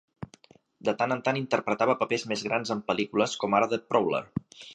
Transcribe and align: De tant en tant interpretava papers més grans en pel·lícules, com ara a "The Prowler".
De 0.87 0.93
tant 1.01 1.13
en 1.15 1.21
tant 1.27 1.37
interpretava 1.41 1.95
papers 1.99 2.25
més 2.33 2.45
grans 2.49 2.73
en 2.77 2.83
pel·lícules, 2.89 3.37
com 3.45 3.59
ara 3.61 3.71
a 3.71 3.73
"The 3.77 3.81
Prowler". 3.93 4.25